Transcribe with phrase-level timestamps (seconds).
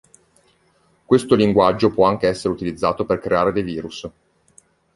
[1.05, 4.09] Questo linguaggio può anche essere utilizzato per creare dei virus.